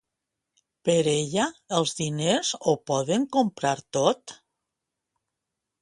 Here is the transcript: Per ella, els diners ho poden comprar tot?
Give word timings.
Per 0.89 0.95
ella, 1.11 1.45
els 1.79 1.93
diners 2.01 2.55
ho 2.71 2.75
poden 2.93 3.29
comprar 3.39 3.79
tot? 3.99 4.39